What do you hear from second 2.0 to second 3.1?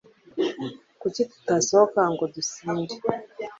ngo dusinde